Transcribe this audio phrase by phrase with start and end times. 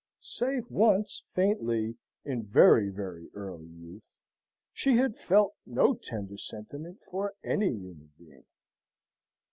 [0.23, 1.95] Save once, faintly,
[2.25, 4.17] in very very early youth,
[4.73, 8.45] she had felt no tender sentiment for any human being.